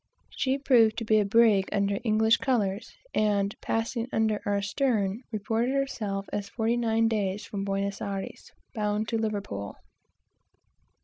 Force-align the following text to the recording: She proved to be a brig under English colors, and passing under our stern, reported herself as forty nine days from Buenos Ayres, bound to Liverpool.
She 0.31 0.57
proved 0.57 0.97
to 0.97 1.05
be 1.05 1.19
a 1.19 1.25
brig 1.25 1.69
under 1.71 1.99
English 2.03 2.37
colors, 2.37 2.97
and 3.13 3.53
passing 3.61 4.07
under 4.11 4.41
our 4.47 4.59
stern, 4.59 5.21
reported 5.31 5.75
herself 5.75 6.25
as 6.33 6.49
forty 6.49 6.75
nine 6.75 7.07
days 7.07 7.45
from 7.45 7.63
Buenos 7.63 8.01
Ayres, 8.01 8.51
bound 8.73 9.07
to 9.09 9.19
Liverpool. 9.19 9.75